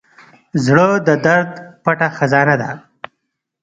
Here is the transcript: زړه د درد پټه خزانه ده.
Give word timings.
زړه 0.65 0.87
د 1.07 1.09
درد 1.25 1.51
پټه 1.83 2.07
خزانه 2.17 2.55
ده. 2.61 2.71